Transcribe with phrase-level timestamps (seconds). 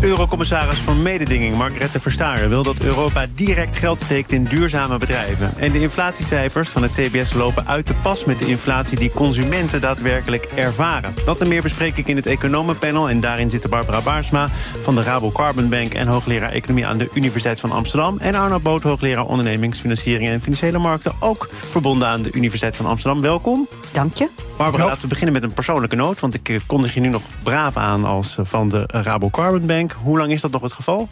[0.00, 5.52] Eurocommissaris voor Mededinging Margrethe Verstager wil dat Europa direct geld steekt in duurzame bedrijven.
[5.56, 9.80] En de inflatiecijfers van het CBS lopen uit de pas met de inflatie die consumenten
[9.80, 11.14] daadwerkelijk ervaren.
[11.24, 13.08] Dat en meer bespreek ik in het Economenpanel.
[13.08, 14.48] En daarin zitten Barbara Baarsma
[14.82, 18.18] van de Rabo Carbon Bank en hoogleraar Economie aan de Universiteit van Amsterdam.
[18.18, 23.20] En Arno Boot, hoogleraar ondernemingsfinanciering en financiële markten, ook verbonden aan de Universiteit van Amsterdam.
[23.22, 23.68] Welkom.
[23.92, 24.51] Dank je.
[24.62, 26.20] Barbara, laten we beginnen met een persoonlijke noot.
[26.20, 29.66] Want ik eh, kondig je nu nog braaf aan als eh, van de Rabo Carbon
[29.66, 29.92] Bank.
[30.02, 31.08] Hoe lang is dat nog het geval?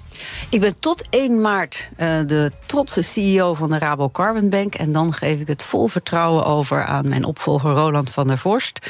[0.50, 4.74] Ik ben tot 1 maart uh, de trotse CEO van de Rabo Carbon Bank.
[4.74, 8.86] En dan geef ik het vol vertrouwen over aan mijn opvolger Roland van der Vorst.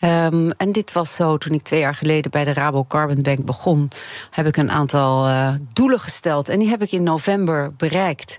[0.00, 3.44] Um, en dit was zo toen ik twee jaar geleden bij de Rabo Carbon Bank
[3.44, 3.90] begon.
[4.30, 6.48] Heb ik een aantal uh, doelen gesteld.
[6.48, 8.38] En die heb ik in november bereikt.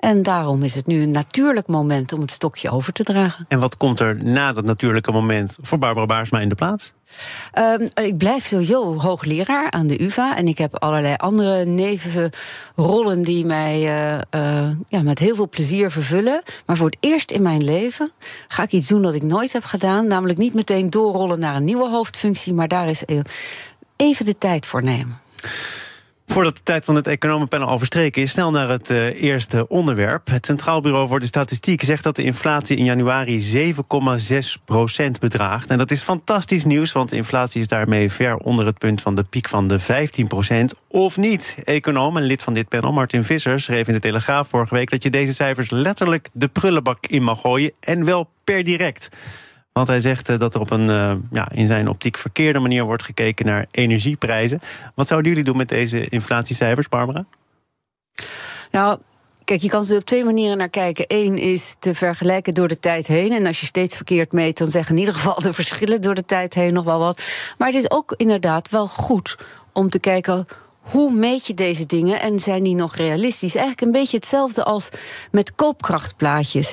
[0.00, 3.44] En daarom is het nu een natuurlijk moment om het stokje over te dragen.
[3.48, 6.92] En wat komt er na dat natuurlijke moment voor Barbara Baarsma in de plaats?
[7.58, 10.36] Um, ik blijf sowieso hoogleraar aan de UVA.
[10.36, 15.90] En ik heb allerlei andere nevenrollen die mij uh, uh, ja, met heel veel plezier
[15.90, 16.42] vervullen.
[16.66, 18.10] Maar voor het eerst in mijn leven
[18.48, 20.06] ga ik iets doen dat ik nooit heb gedaan.
[20.06, 22.54] Namelijk niet meteen doorrollen naar een nieuwe hoofdfunctie.
[22.54, 23.02] Maar daar is
[23.96, 25.20] even de tijd voor nemen.
[26.30, 30.26] Voordat de tijd van het economenpanel al verstreken is, snel naar het uh, eerste onderwerp.
[30.26, 35.70] Het Centraal Bureau voor de Statistiek zegt dat de inflatie in januari 7,6% bedraagt.
[35.70, 39.14] En dat is fantastisch nieuws, want de inflatie is daarmee ver onder het punt van
[39.14, 39.84] de piek van de 15%
[40.88, 41.56] Of niet?
[41.64, 45.02] Econoom en lid van dit panel, Martin Visser, schreef in de Telegraaf vorige week dat
[45.02, 49.08] je deze cijfers letterlijk de prullenbak in mag gooien en wel per direct.
[49.72, 52.84] Want hij zegt eh, dat er op een uh, ja, in zijn optiek verkeerde manier
[52.84, 54.60] wordt gekeken naar energieprijzen.
[54.94, 57.24] Wat zouden jullie doen met deze inflatiecijfers, Barbara?
[58.70, 58.98] Nou,
[59.50, 61.04] Kijk, je kan er op twee manieren naar kijken.
[61.08, 63.32] Eén is te vergelijken door de tijd heen.
[63.32, 66.24] En als je steeds verkeerd meet, dan zeggen in ieder geval de verschillen door de
[66.24, 67.22] tijd heen nog wel wat.
[67.58, 69.38] Maar het is ook inderdaad wel goed
[69.72, 70.46] om te kijken
[70.90, 73.54] hoe meet je deze dingen en zijn die nog realistisch?
[73.54, 74.88] Eigenlijk een beetje hetzelfde als
[75.30, 76.72] met koopkrachtplaatjes.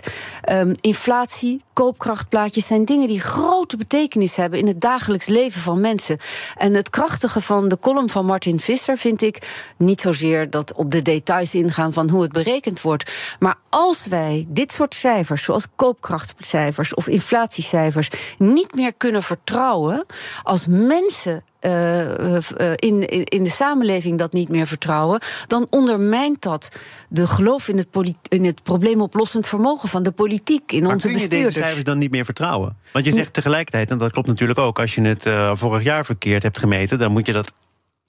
[0.51, 6.17] Um, inflatie, koopkrachtplaatjes zijn dingen die grote betekenis hebben in het dagelijks leven van mensen.
[6.56, 10.91] En het krachtige van de column van Martin Visser vind ik niet zozeer dat op
[10.91, 13.11] de details ingaan van hoe het berekend wordt.
[13.39, 20.06] Maar als wij dit soort cijfers, zoals koopkrachtcijfers of inflatiecijfers, niet meer kunnen vertrouwen,
[20.44, 22.34] als mensen uh,
[22.75, 26.69] in, in de samenleving dat niet meer vertrouwen, dan ondermijnt dat
[27.09, 27.88] de geloof in het,
[28.28, 31.53] in het probleemoplossend vermogen van de politiek, in maar onze kun je bestuurders.
[31.53, 32.78] deze cijfers dan niet meer vertrouwen?
[32.91, 36.06] Want je zegt tegelijkertijd, en dat klopt natuurlijk ook, als je het uh, vorig jaar
[36.06, 37.53] verkeerd hebt gemeten, dan moet je dat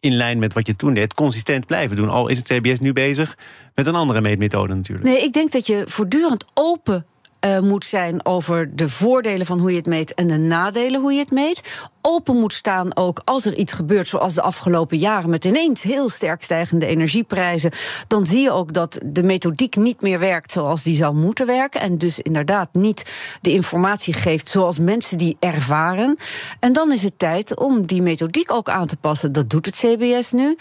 [0.01, 2.09] in lijn met wat je toen deed, consistent blijven doen.
[2.09, 3.37] Al is het CBS nu bezig
[3.75, 5.09] met een andere meetmethode natuurlijk.
[5.09, 7.07] Nee, ik denk dat je voortdurend open
[7.41, 11.13] uh, moet zijn over de voordelen van hoe je het meet en de nadelen hoe
[11.13, 11.61] je het meet.
[12.03, 16.09] Open moet staan ook als er iets gebeurt, zoals de afgelopen jaren met ineens heel
[16.09, 17.71] sterk stijgende energieprijzen.
[18.09, 21.81] Dan zie je ook dat de methodiek niet meer werkt zoals die zou moeten werken.
[21.81, 26.17] En dus inderdaad niet de informatie geeft zoals mensen die ervaren.
[26.61, 29.33] En dan is het tijd om die methodiek ook aan te passen.
[29.33, 30.57] Dat doet het CBS nu.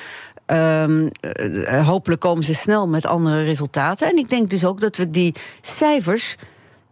[0.45, 4.07] Um, uh, hopelijk komen ze snel met andere resultaten.
[4.07, 6.35] En ik denk dus ook dat we die cijfers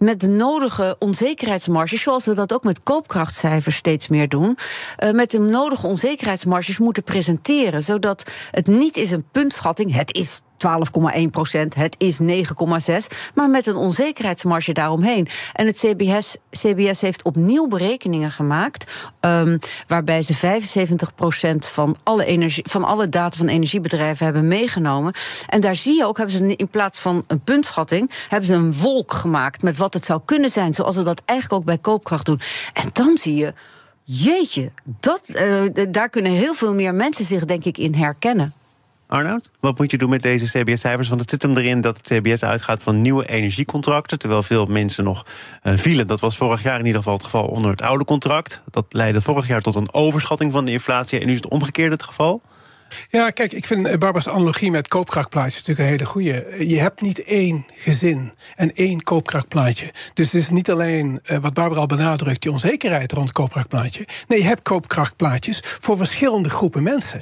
[0.06, 4.58] met de nodige onzekerheidsmarges, zoals we dat ook met koopkrachtcijfers steeds meer doen,
[5.04, 10.42] uh, met de nodige onzekerheidsmarges moeten presenteren, zodat het niet is een puntschatting, het is
[10.58, 12.26] 12,1 procent, het is 9,6,
[13.34, 15.28] maar met een onzekerheidsmarge daaromheen.
[15.54, 22.62] En het CBS, CBS heeft opnieuw berekeningen gemaakt, um, waarbij ze 75 procent van alle,
[22.64, 25.14] van alle data van energiebedrijven hebben meegenomen.
[25.48, 28.74] En daar zie je ook, hebben ze in plaats van een puntschatting, hebben ze een
[28.74, 32.26] wolk gemaakt met wat het zou kunnen zijn, zoals we dat eigenlijk ook bij koopkracht
[32.26, 32.41] doen.
[32.74, 33.53] En dan zie je.
[34.08, 38.53] Jeetje, dat, uh, daar kunnen heel veel meer mensen zich, denk ik, in herkennen.
[39.07, 41.07] Arnoud, wat moet je doen met deze CBS-cijfers?
[41.07, 44.19] Want het zit hem erin dat het CBS uitgaat van nieuwe energiecontracten.
[44.19, 45.25] Terwijl veel mensen nog
[45.63, 46.07] uh, vielen.
[46.07, 48.61] Dat was vorig jaar in ieder geval het geval onder het oude contract.
[48.72, 51.19] Dat leidde vorig jaar tot een overschatting van de inflatie.
[51.19, 52.41] En nu is het omgekeerde het geval.
[53.09, 56.67] Ja, kijk, ik vind Barbara's analogie met koopkrachtplaatjes natuurlijk een hele goede.
[56.67, 59.93] Je hebt niet één gezin en één koopkrachtplaatje.
[60.13, 64.07] Dus het is niet alleen wat Barbara al benadrukt, die onzekerheid rond koopkrachtplaatje.
[64.28, 67.22] Nee, je hebt koopkrachtplaatjes voor verschillende groepen mensen.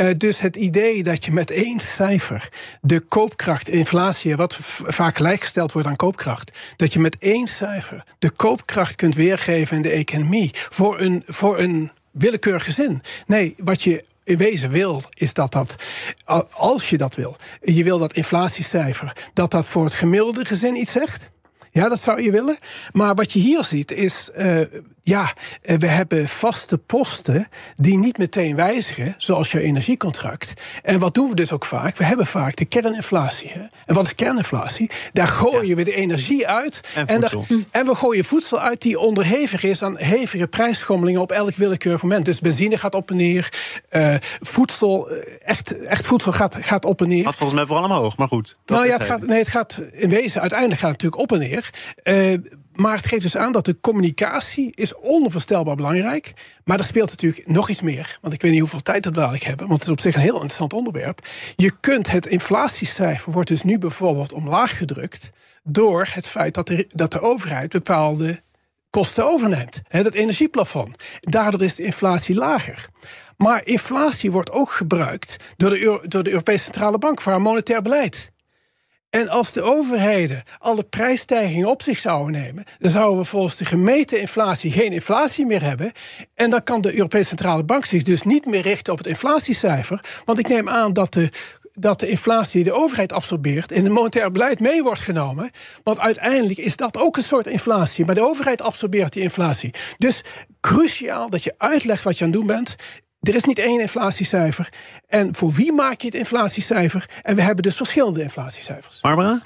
[0.00, 2.48] Uh, dus het idee dat je met één cijfer
[2.80, 8.30] de koopkracht, inflatie, wat vaak gelijkgesteld wordt aan koopkracht, dat je met één cijfer de
[8.30, 13.02] koopkracht kunt weergeven in de economie voor een, voor een willekeurig gezin.
[13.26, 15.76] Nee, wat je in wezen wil, is dat dat,
[16.50, 20.92] als je dat wil, je wil dat inflatiecijfer, dat dat voor het gemiddelde gezin iets
[20.92, 21.30] zegt.
[21.78, 22.58] Ja, dat zou je willen.
[22.92, 24.60] Maar wat je hier ziet is, uh,
[25.02, 25.32] ja,
[25.62, 30.52] eh, we hebben vaste posten die niet meteen wijzigen, zoals je energiecontract.
[30.82, 31.96] En wat doen we dus ook vaak?
[31.96, 33.50] We hebben vaak de kerninflatie.
[33.50, 33.60] Hè?
[33.86, 34.90] En wat is kerninflatie?
[35.12, 36.80] Daar gooien we de energie uit.
[36.94, 37.32] En, en, daar,
[37.70, 42.24] en, we gooien voedsel uit die onderhevig is aan hevige prijsschommelingen op elk willekeurig moment.
[42.24, 43.52] Dus benzine gaat op en neer.
[43.90, 45.08] Uh, voedsel,
[45.44, 47.24] echt, echt voedsel gaat, gaat op en neer.
[47.24, 48.56] Gaat volgens mij vooral omhoog, maar goed.
[48.66, 51.48] Nou ja, het gaat, nee, het gaat in wezen, uiteindelijk gaat het natuurlijk op en
[51.48, 51.67] neer.
[52.04, 52.34] Uh,
[52.74, 56.32] maar het geeft dus aan dat de communicatie is onvoorstelbaar belangrijk.
[56.64, 58.18] Maar er speelt natuurlijk nog iets meer.
[58.20, 59.66] Want ik weet niet hoeveel tijd dat dadelijk hebben.
[59.66, 61.26] Want het is op zich een heel interessant onderwerp.
[61.56, 65.30] Je kunt het inflatiecijfer wordt dus nu bijvoorbeeld omlaag gedrukt.
[65.62, 68.42] Door het feit dat de, dat de overheid bepaalde
[68.90, 69.80] kosten overneemt.
[69.88, 70.96] He, dat energieplafond.
[71.20, 72.88] Daardoor is de inflatie lager.
[73.36, 77.82] Maar inflatie wordt ook gebruikt door de, door de Europese Centrale Bank voor haar monetair
[77.82, 78.30] beleid.
[79.10, 83.64] En als de overheden alle prijsstijgingen op zich zouden nemen, dan zouden we volgens de
[83.64, 85.92] gemeten inflatie geen inflatie meer hebben.
[86.34, 90.04] En dan kan de Europese Centrale Bank zich dus niet meer richten op het inflatiecijfer.
[90.24, 91.30] Want ik neem aan dat de
[91.80, 95.50] dat de inflatie die de overheid absorbeert in het monetair beleid mee wordt genomen.
[95.82, 98.04] Want uiteindelijk is dat ook een soort inflatie.
[98.04, 99.74] Maar de overheid absorbeert die inflatie.
[99.98, 100.22] Dus
[100.60, 102.74] cruciaal dat je uitlegt wat je aan het doen bent.
[103.20, 104.72] Er is niet één inflatiecijfer.
[105.06, 107.10] En voor wie maak je het inflatiecijfer?
[107.22, 109.00] En we hebben dus verschillende inflatiecijfers.
[109.00, 109.40] Barbara?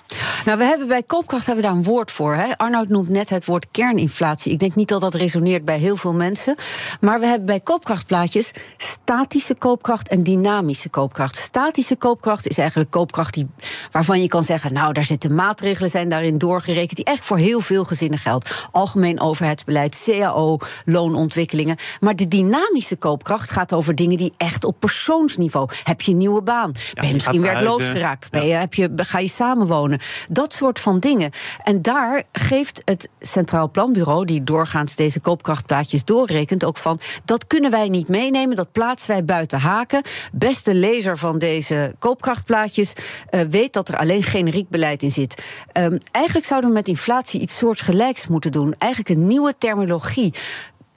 [0.44, 2.34] Nou, we hebben bij koopkracht hebben we daar een woord voor.
[2.34, 2.56] Hè?
[2.56, 4.52] Arnoud noemt net het woord kerninflatie.
[4.52, 6.54] Ik denk niet dat dat resoneert bij heel veel mensen.
[7.00, 11.36] Maar we hebben bij koopkrachtplaatjes statische koopkracht en dynamische koopkracht.
[11.36, 13.46] Statische koopkracht is eigenlijk koopkracht die,
[13.90, 14.72] waarvan je kan zeggen...
[14.72, 16.96] nou, daar zitten maatregelen zijn daarin doorgerekend...
[16.96, 18.68] die echt voor heel veel gezinnen geldt.
[18.70, 21.76] Algemeen overheidsbeleid, CAO, loonontwikkelingen.
[22.00, 25.68] Maar de dynamische koopkracht gaat over dingen die echt op persoonsniveau.
[25.82, 26.72] Heb je een nieuwe baan?
[26.94, 28.30] Ben je misschien werkloos geraakt?
[28.30, 30.00] Ben je, heb je, ga je samenwonen?
[30.28, 31.30] Dat soort van dingen.
[31.64, 37.70] En daar geeft het Centraal Planbureau, die doorgaans deze koopkrachtplaatjes doorrekent, ook van dat kunnen
[37.70, 40.02] wij niet meenemen, dat plaatsen wij buiten haken.
[40.32, 42.92] Beste lezer van deze koopkrachtplaatjes
[43.30, 45.42] uh, weet dat er alleen generiek beleid in zit.
[45.72, 48.74] Um, eigenlijk zouden we met inflatie iets soortgelijks moeten doen.
[48.78, 50.34] Eigenlijk een nieuwe terminologie.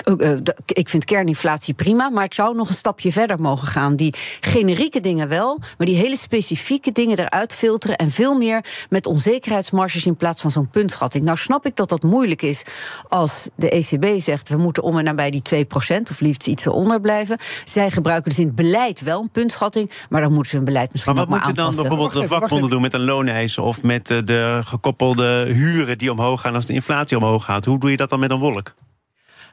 [0.06, 3.96] Uh, ik vind kerninflatie prima, maar het zou nog een stapje verder mogen gaan.
[3.96, 9.06] Die generieke dingen wel, maar die hele specifieke dingen eruit filteren en veel meer met
[9.06, 11.26] onzekerheidsmarges in plaats van zo'n puntschatting.
[11.26, 12.66] Nou snap ik dat dat moeilijk is
[13.08, 15.68] als de ECB zegt we moeten om en nabij die 2%
[16.12, 17.38] of liefst iets eronder blijven.
[17.64, 20.92] Zij gebruiken dus in het beleid wel een puntschatting, maar dan moeten ze hun beleid
[20.92, 24.10] misschien maar wat moet je dan bijvoorbeeld de vakbonden doen met een looneisen of met
[24.10, 27.66] eh, de gekoppelde huren die omhoog gaan als de inflatie omhoog gaat?
[27.66, 28.74] Hoe doe je dat dan met een wolk?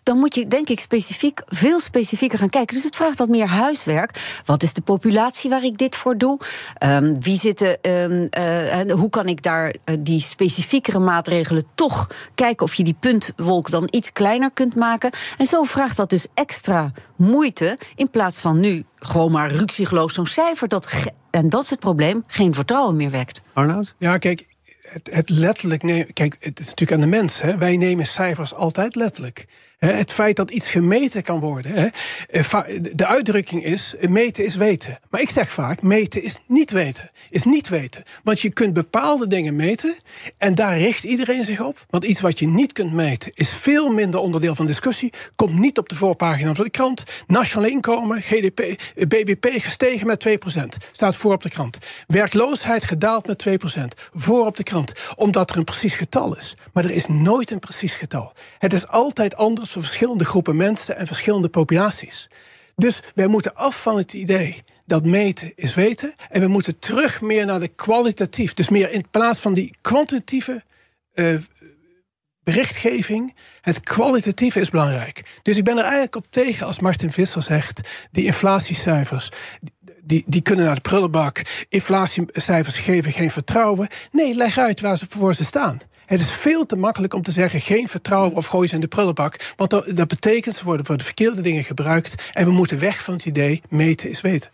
[0.03, 2.75] Dan moet je denk ik specifiek, veel specifieker gaan kijken.
[2.75, 4.41] Dus het vraagt wat meer huiswerk.
[4.45, 6.41] Wat is de populatie waar ik dit voor doe?
[6.85, 12.67] Um, wie zitten, um, uh, hoe kan ik daar uh, die specifiekere maatregelen toch kijken
[12.67, 15.11] of je die puntwolk dan iets kleiner kunt maken?
[15.39, 20.27] En zo vraagt dat dus extra moeite in plaats van nu gewoon maar ruksigloos zo'n
[20.27, 20.87] cijfer dat
[21.31, 23.41] en dat is het probleem, geen vertrouwen meer wekt.
[23.53, 23.95] Arnoud?
[23.99, 24.47] Ja, kijk,
[24.81, 26.13] het, het letterlijk nemen.
[26.13, 27.41] Kijk, het is natuurlijk aan de mens.
[27.41, 27.59] Hè.
[27.59, 29.47] Wij nemen cijfers altijd letterlijk.
[29.87, 31.93] Het feit dat iets gemeten kan worden.
[32.31, 32.45] Eh,
[32.93, 34.99] de uitdrukking is: meten is weten.
[35.11, 37.09] Maar ik zeg vaak: meten is niet weten.
[37.31, 38.03] Is niet weten.
[38.25, 39.95] Want je kunt bepaalde dingen meten
[40.39, 41.85] en daar richt iedereen zich op.
[41.91, 45.13] Want iets wat je niet kunt meten is veel minder onderdeel van discussie.
[45.37, 47.03] Komt niet op de voorpagina van de krant.
[47.27, 50.77] Nationaal inkomen, GDP, eh, BBP gestegen met 2%.
[50.93, 51.79] Staat voor op de krant.
[52.07, 53.95] Werkloosheid gedaald met 2%.
[54.13, 54.93] Voor op de krant.
[55.17, 56.57] Omdat er een precies getal is.
[56.73, 58.33] Maar er is nooit een precies getal.
[58.59, 62.29] Het is altijd anders voor verschillende groepen mensen en verschillende populaties.
[62.77, 66.15] Dus wij moeten af van het idee dat meten is weten.
[66.31, 68.55] En we moeten terug meer naar de kwalitatief.
[68.55, 70.63] Dus meer in plaats van die kwantitatieve
[71.15, 71.39] uh,
[72.45, 73.35] berichtgeving.
[73.61, 75.23] Het kwalitatieve is belangrijk.
[75.43, 79.29] Dus ik ben er eigenlijk op tegen als Martin Visser zegt: die inflatiecijfers.
[80.05, 81.43] Die, die kunnen naar de prullenbak.
[81.69, 83.89] Inflatiecijfers geven geen vertrouwen.
[84.11, 85.79] Nee, leg uit waar ze voor ze staan.
[86.13, 88.89] Het is veel te makkelijk om te zeggen: geen vertrouwen of gooi ze in de
[88.89, 89.53] prullenbak.
[89.57, 92.31] Want dat, dat betekent ze worden voor de verkeerde dingen gebruikt.
[92.33, 94.51] En we moeten weg van het idee: meten is weten.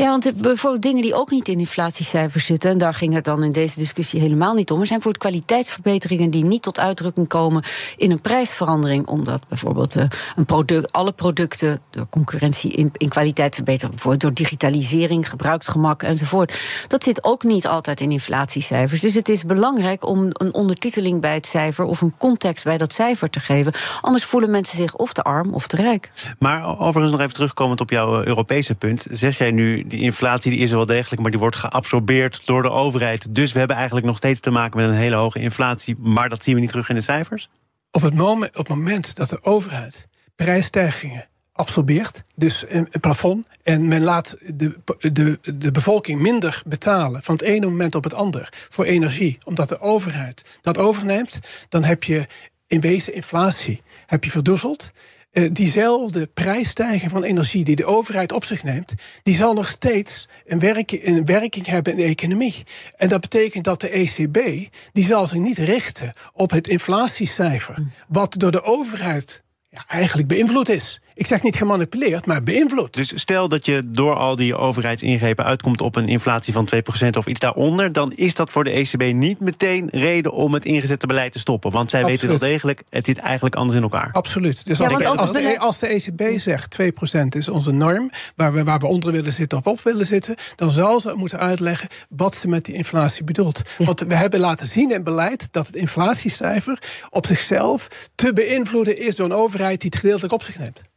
[0.00, 3.44] Ja, want bijvoorbeeld dingen die ook niet in inflatiecijfers zitten, en daar ging het dan
[3.44, 7.62] in deze discussie helemaal niet om, er zijn voor kwaliteitsverbeteringen die niet tot uitdrukking komen
[7.96, 10.04] in een prijsverandering, omdat bijvoorbeeld uh,
[10.36, 16.58] een product, alle producten door concurrentie in, in kwaliteit verbeteren, bijvoorbeeld door digitalisering, gebruiksgemak enzovoort.
[16.86, 19.00] Dat zit ook niet altijd in inflatiecijfers.
[19.00, 22.92] Dus het is belangrijk om een ondertiteling bij het cijfer of een context bij dat
[22.92, 23.72] cijfer te geven.
[24.00, 26.10] Anders voelen mensen zich of te arm of te rijk.
[26.38, 30.50] Maar overigens nog even terugkomend op jouw eh, Europese punt, zeg jij nu die inflatie
[30.50, 33.34] die is wel degelijk, maar die wordt geabsorbeerd door de overheid.
[33.34, 36.42] Dus we hebben eigenlijk nog steeds te maken met een hele hoge inflatie, maar dat
[36.42, 37.50] zien we niet terug in de cijfers?
[37.90, 43.88] Op het moment, op het moment dat de overheid prijsstijgingen absorbeert, dus een, plafond, en
[43.88, 44.78] men laat de,
[45.12, 49.68] de, de bevolking minder betalen van het ene moment op het ander voor energie, omdat
[49.68, 52.26] de overheid dat overneemt, dan heb je
[52.66, 54.92] in wezen inflatie heb je.
[55.32, 60.28] Uh, diezelfde prijsstijging van energie die de overheid op zich neemt, die zal nog steeds
[60.46, 62.64] een, werking, een werking hebben in de economie.
[62.96, 67.92] En dat betekent dat de ECB, die zal zich niet richten op het inflatiecijfer, mm.
[68.08, 71.00] wat door de overheid ja, eigenlijk beïnvloed is.
[71.20, 72.94] Ik zeg niet gemanipuleerd, maar beïnvloed.
[72.94, 76.68] Dus stel dat je door al die overheidsingrepen uitkomt op een inflatie van
[77.04, 80.64] 2% of iets daaronder, dan is dat voor de ECB niet meteen reden om het
[80.64, 81.70] ingezette beleid te stoppen.
[81.70, 84.08] Want zij weten wel degelijk, het zit eigenlijk anders in elkaar.
[84.12, 84.66] Absoluut.
[84.66, 88.78] Dus als, als, de, als, de, ECB zegt 2% is onze norm, waar we, waar
[88.78, 92.48] we onder willen zitten of op willen zitten, dan zal ze moeten uitleggen wat ze
[92.48, 93.62] met die inflatie bedoelt.
[93.78, 96.78] Want we hebben laten zien in beleid dat het inflatiecijfer
[97.10, 100.89] op zichzelf te beïnvloeden is door een overheid die het gedeeltelijk op zich neemt.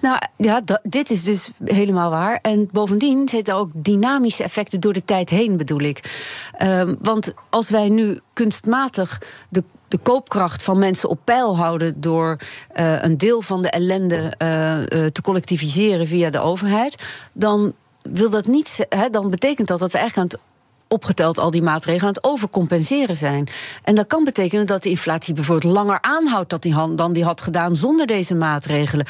[0.00, 2.38] Nou ja, dit is dus helemaal waar.
[2.42, 6.26] En bovendien zitten ook dynamische effecten door de tijd heen, bedoel ik.
[6.62, 12.36] Um, want als wij nu kunstmatig de de koopkracht van mensen op peil houden door
[12.74, 18.30] uh, een deel van de ellende uh, uh, te collectiviseren via de overheid, dan wil
[18.30, 20.47] dat niet, he, dan betekent dat dat we eigenlijk aan het
[20.88, 23.48] opgeteld al die maatregelen aan het overcompenseren zijn.
[23.82, 26.56] En dat kan betekenen dat de inflatie bijvoorbeeld langer aanhoudt
[26.96, 29.06] dan die had gedaan zonder deze maatregelen.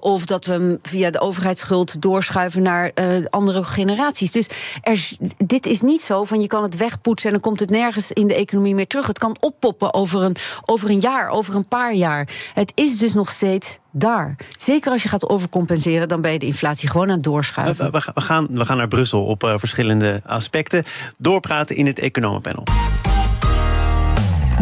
[0.00, 4.32] Of dat we hem via de overheidsschuld doorschuiven naar uh, andere generaties.
[4.32, 4.48] Dus
[4.82, 5.08] er,
[5.46, 8.26] dit is niet zo van je kan het wegpoetsen en dan komt het nergens in
[8.26, 9.06] de economie meer terug.
[9.06, 12.28] Het kan oppoppen over een, over een jaar, over een paar jaar.
[12.54, 14.36] Het is dus nog steeds daar.
[14.58, 17.92] Zeker als je gaat overcompenseren, dan ben je de inflatie gewoon aan het doorschuiven.
[17.92, 20.84] We, gaan, we gaan naar Brussel op uh, verschillende aspecten.
[21.16, 22.62] Doorpraten in het economenpanel.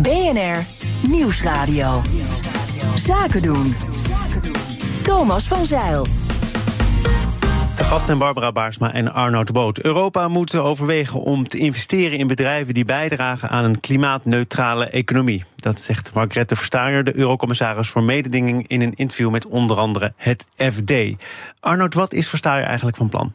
[0.03, 0.65] BNR
[1.09, 2.03] Nieuwsradio.
[2.95, 3.75] Zaken doen.
[5.03, 6.07] Thomas van Zeil.
[7.77, 9.79] De gasten Barbara Baarsma en Arnoud Boot.
[9.79, 15.45] Europa moet overwegen om te investeren in bedrijven die bijdragen aan een klimaatneutrale economie.
[15.57, 20.47] Dat zegt Margrethe Verstager, de eurocommissaris voor mededinging, in een interview met onder andere het
[20.57, 20.93] FD.
[21.61, 23.33] Arnoud, wat is Verstager eigenlijk van plan?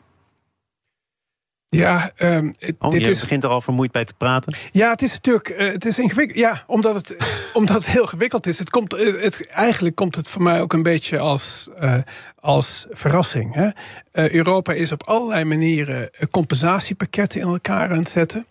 [1.69, 3.19] Ja, um, oh, dit je is...
[3.19, 4.55] begint er al vermoeid bij te praten.
[4.71, 6.39] Ja, het is natuurlijk uh, het is ingewikkeld.
[6.39, 7.15] Ja, omdat het,
[7.53, 8.59] omdat het heel gewikkeld is.
[8.59, 11.95] Het komt, eh, het, eigenlijk komt het voor mij ook een beetje als, uh,
[12.39, 13.53] als verrassing.
[13.53, 13.65] Hè?
[13.65, 18.45] Uh, Europa is op allerlei manieren compensatiepakketten in elkaar aan het zetten.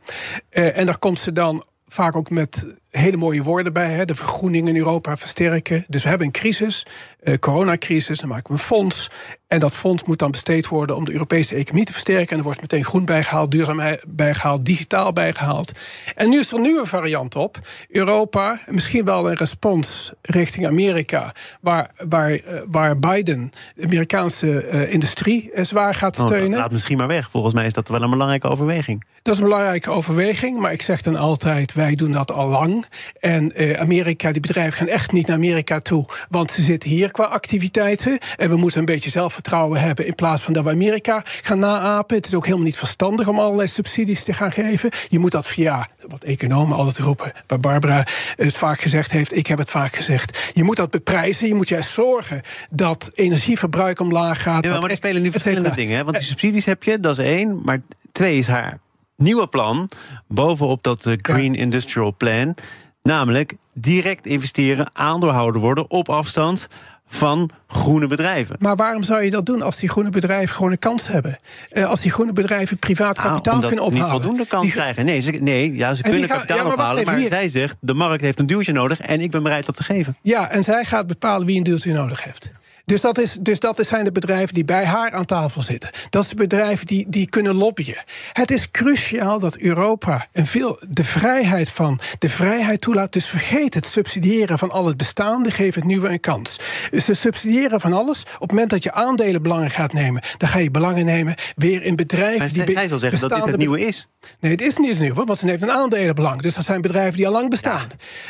[0.51, 2.67] en daar komt ze dan vaak ook met
[2.99, 3.91] hele mooie woorden bij.
[3.91, 4.05] Hè?
[4.05, 5.85] De vergroening in Europa versterken.
[5.89, 6.87] Dus we hebben een crisis,
[7.23, 9.11] uh, coronacrisis, dan maken we een fonds.
[9.47, 12.31] En dat fonds moet dan besteed worden om de Europese economie te versterken.
[12.31, 15.73] En er wordt meteen groen bijgehaald, duurzaam bijgehaald, digitaal bijgehaald.
[16.15, 17.59] En nu is er een nieuwe variant op.
[17.89, 24.93] Europa, misschien wel een respons richting Amerika, waar, waar, uh, waar Biden de Amerikaanse uh,
[24.93, 26.53] industrie zwaar gaat oh, steunen.
[26.53, 27.31] Oh, laat misschien maar weg.
[27.31, 29.05] Volgens mij is dat wel een belangrijke overweging.
[29.23, 32.86] Dat is een belangrijke overweging, maar ik zeg dan altijd: wij doen dat al lang.
[33.21, 36.07] En uh, Amerika, die bedrijven gaan echt niet naar Amerika toe.
[36.29, 38.19] Want ze zitten hier qua activiteiten.
[38.37, 40.07] En we moeten een beetje zelfvertrouwen hebben.
[40.07, 42.17] In plaats van dat we Amerika gaan naapen.
[42.17, 44.91] Het is ook helemaal niet verstandig om allerlei subsidies te gaan geven.
[45.09, 47.33] Je moet dat via, wat economen altijd roepen.
[47.47, 49.37] Waar Barbara het vaak gezegd heeft.
[49.37, 50.51] Ik heb het vaak gezegd.
[50.53, 51.49] Je moet dat beprijzen.
[51.49, 52.41] Je moet juist zorgen
[52.71, 54.65] dat energieverbruik omlaag gaat.
[54.65, 55.97] Ja, maar er spelen nu verschillende dingen.
[55.97, 56.05] Hè?
[56.05, 57.61] Want die subsidies heb je, dat is één.
[57.65, 58.79] Maar twee is haar
[59.17, 59.89] nieuwe plan.
[60.27, 62.55] Bovenop dat eh, Green Industrial Plan.
[63.03, 66.69] Namelijk direct investeren, aandeelhouder worden op afstand
[67.09, 68.57] van groene bedrijven.
[68.59, 71.37] Maar waarom zou je dat doen als die groene bedrijven gewoon een kans hebben?
[71.73, 74.03] Uh, als die groene bedrijven privaat ah, kapitaal kunnen ophalen.
[74.03, 75.05] Niet voldoende kans krijgen.
[75.05, 77.05] Nee, ze, nee ja, ze kunnen kapitaal ja, ophalen.
[77.05, 79.83] maar zij zegt: de markt heeft een duwtje nodig en ik ben bereid dat te
[79.83, 80.17] geven.
[80.23, 82.53] Ja, en zij gaat bepalen wie een duwtje nodig heeft.
[82.87, 85.91] Dus dat, is, dus dat zijn de bedrijven die bij haar aan tafel zitten.
[86.11, 88.05] Dat zijn bedrijven die, die kunnen lobbyen.
[88.33, 93.13] Het is cruciaal dat Europa en veel de vrijheid van de vrijheid toelaat.
[93.13, 96.57] Dus vergeet het subsidiëren van al het bestaande, geef het nieuwe een kans.
[96.91, 98.21] Dus ze subsidiëren van alles.
[98.21, 101.97] Op het moment dat je aandelenbelangen gaat nemen, dan ga je belangen nemen weer in
[101.97, 102.65] bedrijven Maar die.
[102.65, 104.09] zij, zij zal zeggen dat dit het nieuwe is.
[104.41, 106.41] Nee, het is niet het nieuwe, want ze neemt een aandelenbelang.
[106.41, 107.87] Dus dat zijn bedrijven die al lang bestaan.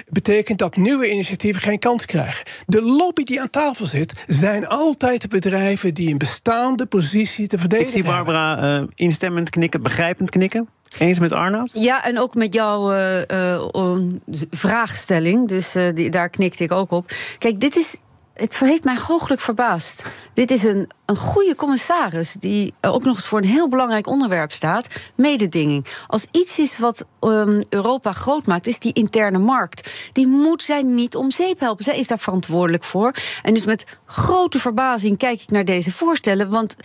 [0.08, 2.44] Betekent dat nieuwe initiatieven geen kans krijgen.
[2.66, 7.58] De lobby die aan tafel zit, zijn altijd de bedrijven die een bestaande positie te
[7.58, 8.12] verdedigen Ik zie.
[8.12, 10.68] Barbara eh, instemmend knikken, begrijpend knikken.
[10.98, 11.70] Eens met Arnoud?
[11.74, 14.02] Ja, en ook met jouw eh, eh,
[14.50, 15.48] vraagstelling.
[15.48, 17.10] Dus eh, die, daar knikte ik ook op.
[17.38, 17.96] Kijk, dit is.
[18.36, 20.02] Het heeft mij hooglijk verbaasd.
[20.34, 24.52] Dit is een, een goede commissaris die ook nog eens voor een heel belangrijk onderwerp
[24.52, 25.86] staat: mededinging.
[26.06, 29.90] Als iets is wat ehm, Europa groot maakt, is die interne markt.
[30.12, 31.84] Die moet zij niet om zeep helpen.
[31.84, 33.14] Zij is daar verantwoordelijk voor.
[33.42, 36.50] En dus met grote verbazing kijk ik naar deze voorstellen.
[36.50, 36.76] Want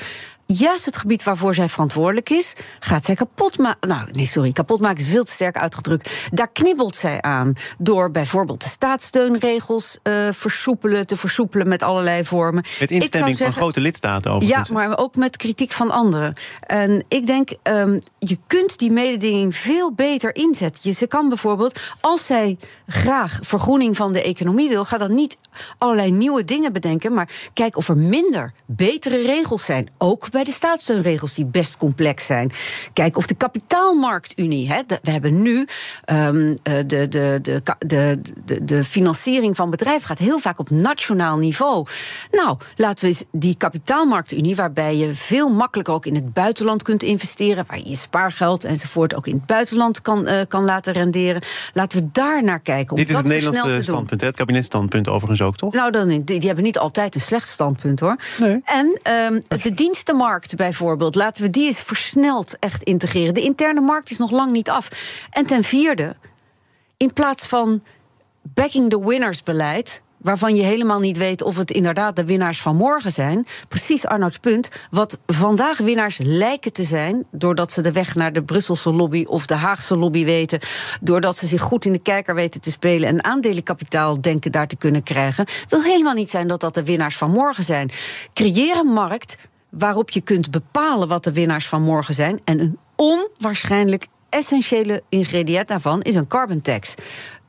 [0.45, 3.89] juist het gebied waarvoor zij verantwoordelijk is, gaat zij kapot maken.
[3.89, 6.09] Nou, nee, sorry, kapot maken is veel te sterk uitgedrukt.
[6.31, 12.63] Daar knibbelt zij aan door bijvoorbeeld de staatssteunregels eh, versoepelen, te versoepelen met allerlei vormen.
[12.79, 14.69] Met instemming van grote lidstaten ja, overigens.
[14.69, 16.33] maar ook met kritiek van anderen.
[16.59, 20.81] En ik denk, ehm, je kunt die mededinging veel beter inzetten.
[20.83, 22.57] Je, ze kan bijvoorbeeld, als zij
[22.87, 25.37] graag vergroening van de economie wil, ga dan niet
[25.77, 29.89] allerlei nieuwe dingen bedenken, maar kijk of er minder, betere regels zijn.
[29.97, 32.51] Ook bij de staatssteunregels, die best complex zijn.
[32.93, 34.71] Kijk of de kapitaalmarktunie.
[34.71, 35.67] Hè, we hebben nu
[36.05, 40.69] ehm, eh, de, de, de, de, de, de financiering van bedrijven gaat heel vaak op
[40.69, 41.85] nationaal niveau.
[42.31, 47.03] Nou, laten we eens die kapitaalmarktunie, waarbij je veel makkelijker ook in het buitenland kunt
[47.03, 51.41] investeren, waar je je spaargeld enzovoort ook in het buitenland kan, eh, kan laten renderen.
[51.73, 52.91] Laten we daar naar kijken.
[52.91, 54.27] Om Dit is het Nederlandse standpunt, hè?
[54.27, 55.73] het kabinetstandpunt overigens ook, toch?
[55.73, 58.15] Nou, dan, die, die hebben niet altijd een slecht standpunt hoor.
[58.39, 58.61] Nee.
[58.65, 63.33] En ehm, de dienstenmarkt bijvoorbeeld, laten we die eens versneld echt integreren.
[63.33, 64.89] De interne markt is nog lang niet af.
[65.29, 66.15] En ten vierde,
[66.97, 67.83] in plaats van
[68.41, 70.01] backing the winners beleid.
[70.17, 73.45] Waarvan je helemaal niet weet of het inderdaad de winnaars van morgen zijn.
[73.67, 74.69] Precies Arnouds punt.
[74.91, 77.25] Wat vandaag winnaars lijken te zijn.
[77.31, 80.59] doordat ze de weg naar de Brusselse lobby of de Haagse lobby weten.
[81.01, 83.09] doordat ze zich goed in de kijker weten te spelen.
[83.09, 85.45] en aandelenkapitaal denken daar te kunnen krijgen.
[85.69, 87.91] wil helemaal niet zijn dat dat de winnaars van morgen zijn.
[88.33, 89.37] Creëer een markt
[89.71, 92.41] waarop je kunt bepalen wat de winnaars van morgen zijn.
[92.43, 96.95] En een onwaarschijnlijk essentiële ingrediënt daarvan is een carbon tax.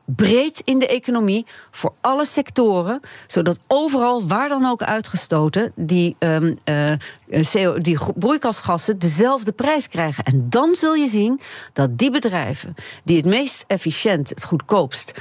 [0.04, 6.54] Breed in de economie, voor alle sectoren, zodat overal, waar dan ook uitgestoten, die, ehm,
[6.64, 6.92] eh,
[7.52, 10.24] CO, die broeikasgassen dezelfde prijs krijgen.
[10.24, 11.40] En dan zul je zien
[11.72, 15.12] dat die bedrijven die het meest efficiënt, het goedkoopst,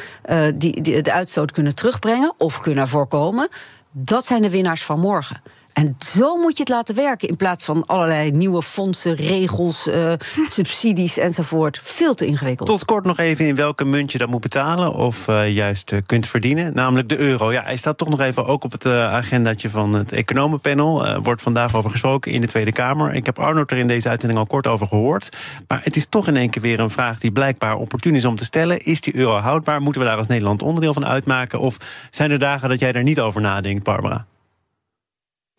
[0.55, 3.49] die, die de uitstoot kunnen terugbrengen of kunnen voorkomen,
[3.91, 5.41] dat zijn de winnaars van morgen.
[5.73, 10.13] En zo moet je het laten werken in plaats van allerlei nieuwe fondsen, regels, eh,
[10.49, 11.79] subsidies enzovoort.
[11.83, 12.69] Veel te ingewikkeld.
[12.69, 15.99] Tot kort nog even in welke munt je dat moet betalen of eh, juist eh,
[16.05, 16.73] kunt verdienen.
[16.73, 17.51] Namelijk de euro.
[17.51, 21.07] Ja, hij staat toch nog even ook op het eh, agendaatje van het economenpanel.
[21.07, 23.13] Er wordt vandaag over gesproken in de Tweede Kamer.
[23.13, 25.29] Ik heb Arnold er in deze uitzending al kort over gehoord.
[25.67, 28.35] Maar het is toch in één keer weer een vraag die blijkbaar opportun is om
[28.35, 28.79] te stellen.
[28.79, 29.81] Is die euro houdbaar?
[29.81, 31.59] Moeten we daar als Nederland onderdeel van uitmaken?
[31.59, 31.77] Of
[32.11, 34.25] zijn er dagen dat jij daar niet over nadenkt, Barbara?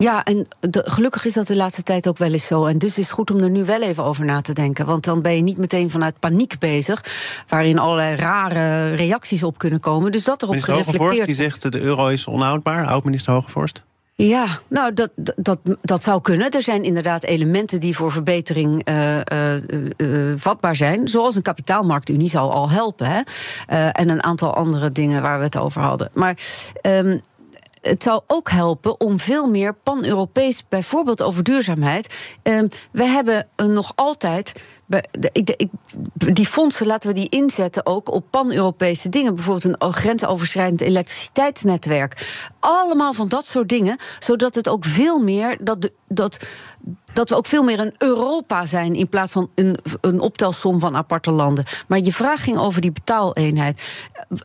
[0.03, 2.65] Ja, en de- gelukkig is dat de laatste tijd ook wel eens zo.
[2.65, 4.85] En dus is het goed om er nu wel even over na te denken.
[4.85, 7.05] Want dan ben je niet meteen vanuit paniek bezig.
[7.47, 10.11] Waarin allerlei rare reacties op kunnen komen.
[10.11, 12.87] Dus dat erop Minister Hogevorst gereflecteerd die zegt de euro is onhoudbaar.
[12.87, 13.83] Oud-minister Hogevorst.
[14.15, 16.49] Ja, nou, dat, dat, dat, dat zou kunnen.
[16.49, 21.07] Er zijn inderdaad elementen die voor verbetering eh, eh, eh, vatbaar zijn.
[21.07, 23.07] Zoals een kapitaalmarktunie zou al helpen.
[23.07, 23.21] Hè?
[23.89, 26.09] En een aantal andere dingen waar we het over hadden.
[26.13, 26.37] Maar.
[26.81, 27.17] ehm,
[27.83, 32.15] het zou ook helpen om veel meer pan-Europees, bijvoorbeeld over duurzaamheid.
[32.41, 34.63] Ehm, we hebben eh, nog altijd.
[36.15, 39.35] Die fondsen laten we die inzetten ook op pan-Europese dingen.
[39.35, 42.41] Bijvoorbeeld een grensoverschrijdend elektriciteitsnetwerk.
[42.59, 43.97] Allemaal van dat soort dingen.
[44.19, 45.57] Zodat het ook veel meer.
[45.61, 46.39] Dat, dat,
[47.13, 48.95] dat we ook veel meer een Europa zijn.
[48.95, 51.65] In plaats van een, een optelsom van aparte landen.
[51.87, 53.81] Maar je vraag ging over die betaaleenheid.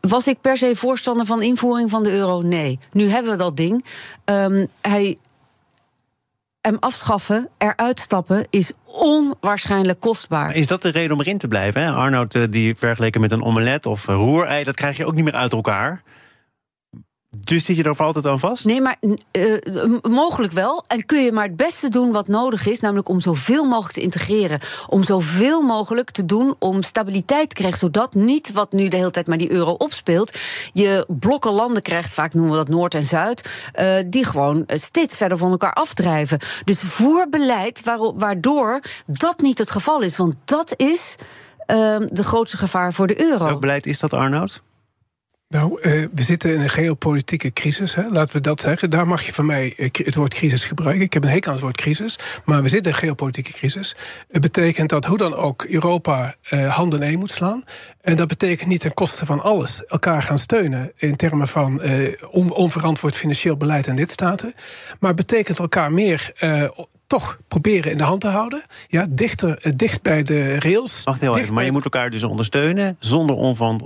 [0.01, 2.43] Was ik per se voorstander van invoering van de euro?
[2.43, 2.79] Nee.
[2.93, 3.85] Nu hebben we dat ding.
[4.25, 5.19] Ehm, hij
[6.61, 10.55] hem afschaffen, eruit stappen, is onwaarschijnlijk kostbaar.
[10.55, 11.83] Is dat de reden om erin te blijven?
[11.83, 11.91] Hè?
[11.91, 15.35] Arnoud, eh, die vergeleken met een omelet of roerei, dat krijg je ook niet meer
[15.35, 16.03] uit elkaar.
[17.45, 18.65] Dus zit je er voor altijd aan vast?
[18.65, 18.97] Nee, maar
[19.33, 19.59] uh,
[20.03, 20.85] mogelijk wel.
[20.87, 24.01] En kun je maar het beste doen wat nodig is, namelijk om zoveel mogelijk te
[24.01, 24.61] integreren.
[24.87, 29.11] Om zoveel mogelijk te doen om stabiliteit te krijgen, zodat niet wat nu de hele
[29.11, 30.39] tijd maar die euro opspeelt,
[30.73, 35.17] je blokken landen krijgt, vaak noemen we dat Noord en Zuid, uh, die gewoon steeds
[35.17, 36.39] verder van elkaar afdrijven.
[36.65, 37.83] Dus voer beleid
[38.17, 40.17] waardoor dat niet het geval is.
[40.17, 41.15] Want dat is
[41.67, 43.45] uh, de grootste gevaar voor de euro.
[43.45, 44.63] Welk beleid is dat, Arnoud?
[45.49, 48.91] Nou, uh, we zitten in een geopolitieke crisis, hè, laten we dat zeggen.
[48.91, 51.05] Daar mag je van mij uh, het woord crisis gebruiken.
[51.05, 53.97] Ik heb een hekel aan het woord crisis, maar we zitten in een geopolitieke crisis.
[54.29, 57.65] Het betekent dat hoe dan ook Europa uh, handen in moet slaan.
[58.01, 61.83] En dat betekent niet ten koste van alles elkaar gaan steunen in termen van
[62.31, 64.55] on onverantwoord financieel beleid in lidstaten.
[65.01, 66.33] Maar betekent elkaar meer
[67.09, 68.63] toch proberen in de hand te houden.
[68.89, 71.03] Ja, dichter, eh, dicht bij de rails.
[71.05, 72.97] Wacht heel even, maar je moet elkaar dus ondersteunen...
[72.99, 73.37] zonder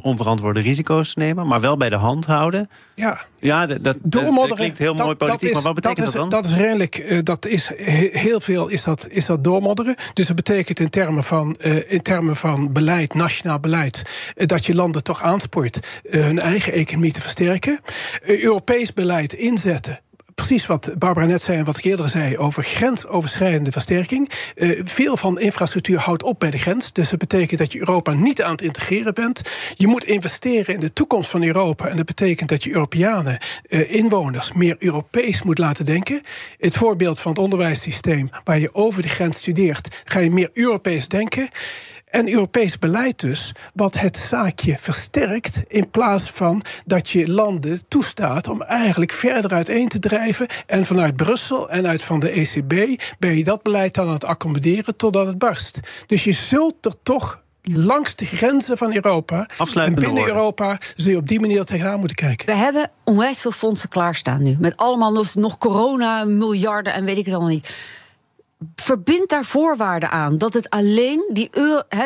[0.02, 1.46] onverantwoorde risico's te nemen...
[1.46, 2.68] maar wel bij de hand houden.
[2.94, 6.30] Ja, ja dat, dat, dat klinkt heel mooi politiek, is, maar wat betekent dat, dat
[6.30, 6.40] dan?
[6.40, 7.70] Dat is redelijk, uh, dat is
[8.12, 9.94] heel veel is dat, is dat doormodderen.
[10.14, 14.02] Dus dat betekent in termen van, uh, in termen van beleid, nationaal beleid...
[14.35, 17.80] Dat je landen toch aanspoort hun eigen economie te versterken.
[18.22, 20.00] Europees beleid inzetten
[20.46, 24.31] precies wat Barbara net zei en wat ik eerder zei over grensoverschrijdende versterking.
[24.55, 26.92] Uh, veel van infrastructuur houdt op bij de grens.
[26.92, 29.42] Dus dat betekent dat je Europa niet aan het integreren bent.
[29.74, 31.88] Je moet investeren in de toekomst van Europa.
[31.88, 36.20] En dat betekent dat je Europeanen, uh, inwoners, meer Europees moet laten denken.
[36.59, 41.09] Het voorbeeld van het onderwijssysteem, waar je over de grens studeert, ga je meer Europees
[41.09, 41.48] denken.
[42.12, 48.48] En Europees beleid dus, wat het zaakje versterkt, in plaats van dat je landen toestaat
[48.48, 50.46] om eigenlijk verder uiteen te drijven.
[50.66, 54.25] En vanuit Brussel en uit van de ECB ben je dat beleid dan aan het
[54.25, 55.81] accommoderen totdat het barst.
[56.07, 61.16] Dus je zult er toch langs de grenzen van Europa en binnen Europa zul je
[61.16, 62.46] op die manier tegenaan moeten kijken.
[62.46, 64.57] We hebben onwijs veel fondsen klaarstaan nu.
[64.59, 67.68] Met allemaal nog, nog corona, miljarden en weet ik het allemaal niet
[68.75, 70.38] verbind daar voorwaarden aan.
[70.38, 71.51] Dat het alleen, die,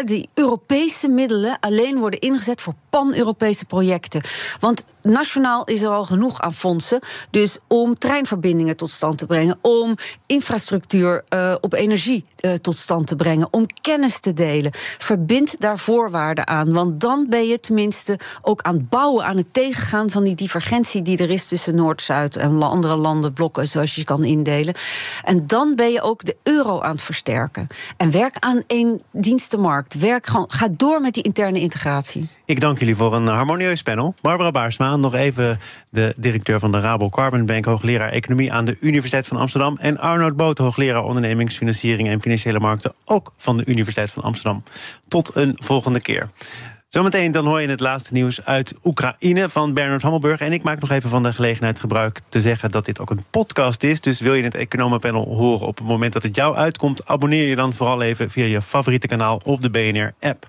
[0.04, 4.20] die Europese middelen alleen worden ingezet voor pan-Europese projecten.
[4.60, 7.00] Want nationaal is er al genoeg aan fondsen.
[7.30, 9.94] Dus om treinverbindingen tot stand te brengen, om
[10.26, 14.72] infrastructuur uh, op energie uh, tot stand te brengen, om kennis te delen.
[14.98, 16.72] Verbind daar voorwaarden aan.
[16.72, 21.02] Want dan ben je tenminste ook aan het bouwen, aan het tegengaan van die divergentie
[21.02, 24.74] die er is tussen Noord-Zuid en andere landen, blokken, zoals je kan indelen.
[25.24, 27.66] En dan ben je ook de euro aan het versterken.
[27.96, 29.98] En werk aan één dienstenmarkt.
[29.98, 32.28] Werk gewoon, ga door met die interne integratie.
[32.44, 34.14] Ik dank jullie voor een harmonieus panel.
[34.20, 35.58] Barbara Baarsma, nog even
[35.90, 39.76] de directeur van de Rabo Carbon Bank, hoogleraar economie aan de Universiteit van Amsterdam.
[39.76, 44.62] En Arnoud Boot, hoogleraar ondernemingsfinanciering en financiële markten, ook van de Universiteit van Amsterdam.
[45.08, 46.28] Tot een volgende keer.
[46.88, 50.40] Zometeen dan hoor je het laatste nieuws uit Oekraïne van Bernard Hammelburg.
[50.40, 53.24] En ik maak nog even van de gelegenheid gebruik te zeggen dat dit ook een
[53.30, 54.00] podcast is.
[54.00, 57.56] Dus wil je het Economenpanel horen op het moment dat het jou uitkomt, abonneer je
[57.56, 60.48] dan vooral even via je favoriete kanaal of de BNR-app.